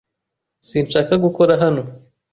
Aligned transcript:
Sinshaka 0.67 1.13
gukora 1.23 1.51
hano. 1.61 1.83